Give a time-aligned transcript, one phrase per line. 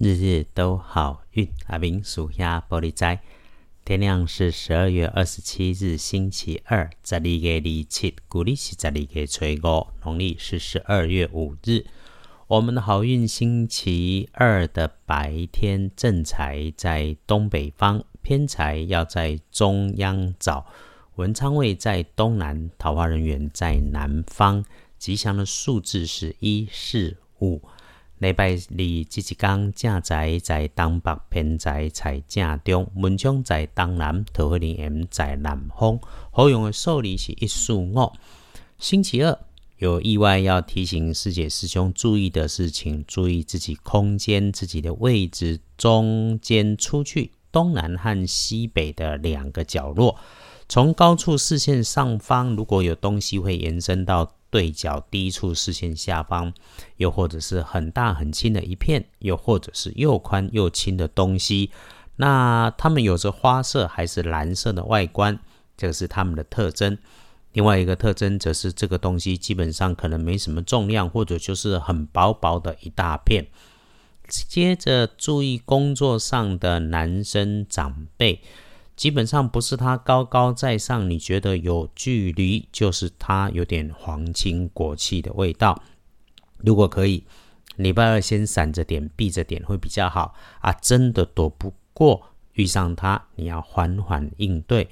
[0.00, 1.48] 日日都好运。
[1.66, 3.20] 阿明属下玻璃斋，
[3.84, 11.84] 天亮是十二月二十七日，星期二，十二月二七，古历是十二月初五，农历是十二月五日。
[12.46, 20.64] 我们的好运星期二的白天正财在东北方，偏财要在中央找。
[21.16, 24.64] 文昌位在东南，桃花人员在南方。
[24.96, 27.60] 吉祥的数字是一四五。
[28.18, 32.90] 礼拜二这一天，正财在东北，偏财在正中。
[32.96, 36.00] 文昌在东南，桃花人缘在南方。
[36.32, 38.10] 好用的数字是一四五。
[38.76, 39.38] 星期二
[39.76, 50.16] 有意外要提醒师姐师兄注意的事情，注意自己空间自己的位置中间出去东南和西北的两个角落。
[50.68, 56.52] 从高处视线上方，如果有东西会延伸到对角低处视线下方，
[56.96, 61.70] 又或者是很大很轻的一片，又或者是又宽又轻的东西，
[62.16, 65.38] 那它们有着花色还是蓝色的外观，
[65.76, 66.96] 这个是它们的特征。
[67.52, 73.46] 另外一个特征则是这个东西基本上可能没什么重量，或者就是很薄薄的一大片。
[74.28, 78.40] 接着注意工作上的男生长辈。
[78.98, 85.80] 基本上不是他高高在上，你觉得有距离，就是他有点皇亲国戚的味道。
[86.56, 87.22] 如果可以，
[87.76, 90.72] 礼拜二先闪着点、避着点会比较好啊！
[90.72, 94.88] 真的躲不过遇上他，你要缓缓应对，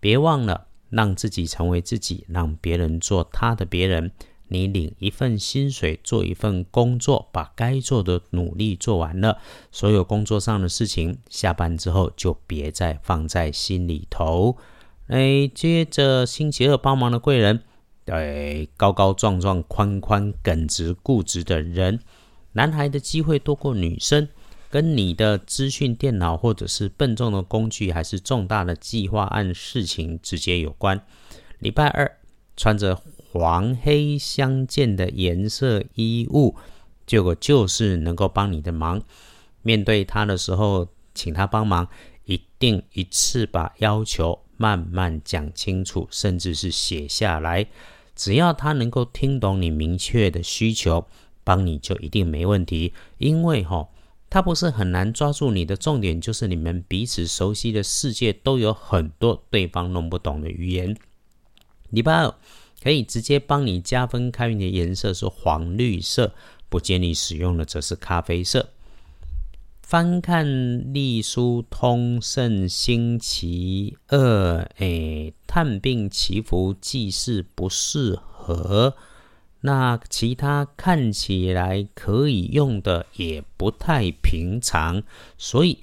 [0.00, 4.10] 别忘了让自己成为自己，让别人做他的别人。
[4.48, 9.38] 你领一份薪水，做一份工作，把该做的努力做完了。
[9.72, 14.56] 所有工作上的事情，下班之后就别再放在心里头。
[15.06, 17.62] 哎，接着星期二帮忙的贵人，
[18.06, 22.00] 哎，高高壮壮、宽宽耿直、固执的人。
[22.52, 24.28] 男孩的机会多过女生，
[24.70, 31.04] 跟你的资讯电脑或者是笨重的工具，还是重大的计划案事情直接有关。
[31.58, 32.18] 礼拜二
[32.56, 33.02] 穿着。
[33.34, 36.54] 黄黑相间的颜色衣物，
[37.04, 39.02] 结果就是能够帮你的忙。
[39.62, 40.86] 面对他的时候，
[41.16, 41.88] 请他帮忙，
[42.26, 47.66] 一定一次把要求慢慢讲清楚，甚至是写下来。
[48.14, 51.04] 只要他能够听懂你明确的需求，
[51.42, 52.92] 帮你就一定没问题。
[53.18, 53.88] 因为哈，
[54.30, 60.96] 他不是很难抓住你的重点，就是你们彼此熟悉的世界都有很多对方弄不懂的语言。
[61.90, 62.32] 礼拜二。
[62.84, 66.34] 可以直接帮你加分开运的颜色是黄绿色，
[66.68, 68.68] 不建议使用的则是咖啡色。
[69.80, 78.94] 翻看隶书通胜星期二，哎，探病祈福祭祀不适合。
[79.62, 85.02] 那其他看起来可以用的也不太平常，
[85.38, 85.78] 所以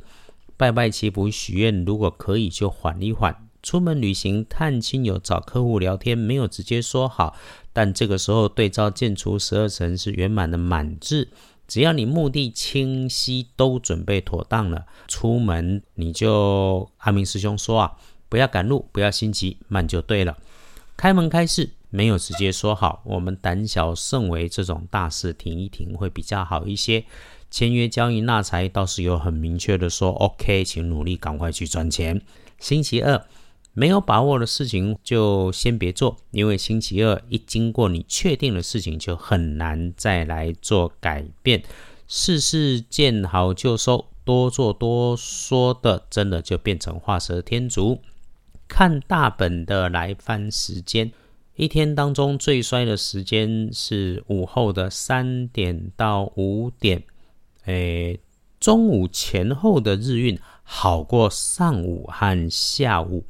[0.55, 3.47] 拜拜祈福许愿，如果可以就缓一缓。
[3.63, 7.35] 出门旅行、探亲友、找客户聊天，没有直接说好，
[7.71, 11.29] 但这个时候对照建除十二层是圆满的满字。
[11.67, 20.37] 只要你目的清晰，都准备妥当了，出门你就阿明师兄说啊，不要赶路，不要心急，慢就对了。
[20.97, 27.05] 开门开市没有直接说好，我们胆小慎微，这种大事停一停会比较好一些。
[27.49, 32.21] 签约交易纳财倒是有很明确的说，OK，请努力赶快去赚钱。
[32.59, 33.25] 星期二。
[33.73, 41.63] 没有把握的事情就先别做，因为星期二一经过你确定的事情，就很难再来做改变。
[42.07, 48.01] 事事见好就收，多做多说的，真的就变成画蛇添足。
[48.67, 51.09] 看大本的来翻时间，
[51.55, 57.03] 一天当中最衰的时间是午后的三点到五点，
[57.65, 58.19] 诶，
[58.59, 63.23] 中午前后的日运好过上午和下午。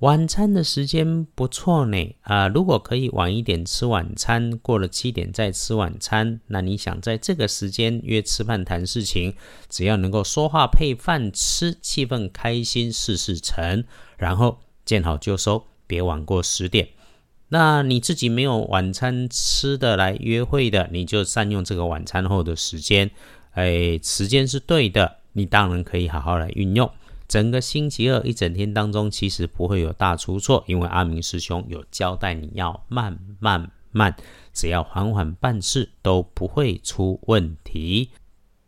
[0.00, 9.34] 晚餐的时间不错呢，啊，如果可以晚一点吃晚餐，过了七点再吃晚餐，那你想在这个时间约吃饭谈事情，
[9.70, 13.84] 只要能够说话配饭吃，气氛开心，事事成，
[14.18, 16.88] 然后见好就收，别晚过十点。
[17.48, 23.10] 那你自己没有晚餐吃的来约会的，你就善用这个晚餐后的时间，
[23.52, 26.90] 哎，时间是对的，你当然可以好好来运用。
[27.28, 34.16] 整个星期二一整天当中，其实不会有大出错，因为阿明师兄有交代你要慢慢慢，
[34.52, 38.10] 只要缓缓办事都不会出问题。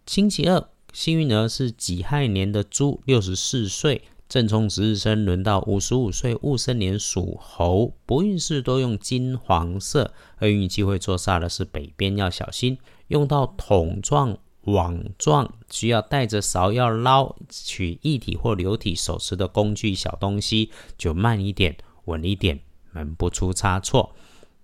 [0.07, 14.39] 星期二幸运儿是己亥年的猪，六十四岁，正冲值日生，轮到五十五岁戊申年属猴，不运势都用金黄色，而运气会做煞的是北边要小心，用到桶状。
[14.73, 22.61] 网状，需要带着勺要捞取液体或流体手持的工具小东西，就慢一点，稳一点，
[22.93, 24.15] 门不出差错。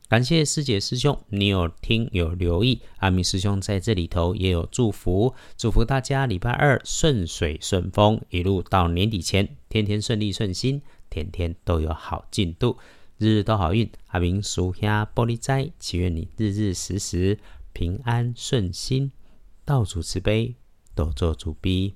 [0.06, 12.76] 感谢师姐师兄，你有听有留意，阿明师兄在这里头也有祝福，祝福大家礼拜二顺水顺风，一路到年底前，天天顺利顺心，天天都有好进度，
[13.18, 13.90] 日日都好运。
[14.08, 17.38] 阿明属下玻璃斋，祈愿你日日时时
[17.72, 19.10] 平安顺心，
[19.66, 20.54] 道主慈悲，
[20.94, 21.94] 斗作主逼。